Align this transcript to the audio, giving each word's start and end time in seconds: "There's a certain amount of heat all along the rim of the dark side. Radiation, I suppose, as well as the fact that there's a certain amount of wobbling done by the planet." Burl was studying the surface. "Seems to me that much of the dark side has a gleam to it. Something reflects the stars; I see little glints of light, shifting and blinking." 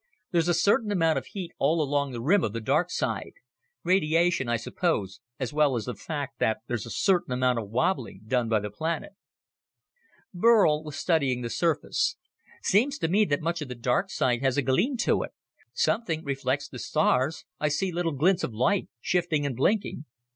"There's 0.31 0.47
a 0.47 0.55
certain 0.55 0.91
amount 0.91 1.19
of 1.19 1.27
heat 1.27 1.51
all 1.59 1.79
along 1.79 2.11
the 2.11 2.21
rim 2.23 2.43
of 2.43 2.53
the 2.53 2.59
dark 2.59 2.89
side. 2.89 3.33
Radiation, 3.83 4.49
I 4.49 4.57
suppose, 4.57 5.19
as 5.39 5.53
well 5.53 5.75
as 5.75 5.85
the 5.85 5.93
fact 5.93 6.39
that 6.39 6.61
there's 6.65 6.87
a 6.87 6.89
certain 6.89 7.31
amount 7.31 7.59
of 7.59 7.69
wobbling 7.69 8.21
done 8.25 8.49
by 8.49 8.61
the 8.61 8.71
planet." 8.71 9.11
Burl 10.33 10.83
was 10.83 10.95
studying 10.95 11.43
the 11.43 11.51
surface. 11.51 12.15
"Seems 12.63 12.97
to 12.97 13.09
me 13.09 13.25
that 13.25 13.41
much 13.43 13.61
of 13.61 13.67
the 13.67 13.75
dark 13.75 14.09
side 14.09 14.41
has 14.41 14.57
a 14.57 14.63
gleam 14.63 14.97
to 15.05 15.21
it. 15.21 15.33
Something 15.71 16.23
reflects 16.23 16.67
the 16.67 16.79
stars; 16.79 17.45
I 17.59 17.67
see 17.67 17.91
little 17.91 18.11
glints 18.13 18.43
of 18.43 18.55
light, 18.55 18.89
shifting 19.01 19.45
and 19.45 19.55
blinking." 19.55 20.05